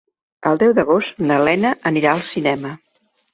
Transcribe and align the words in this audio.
El 0.51 0.61
deu 0.61 0.71
d'agost 0.79 1.21
na 1.25 1.37
Lena 1.49 1.75
anirà 1.91 2.15
al 2.15 2.25
cinema. 2.31 2.73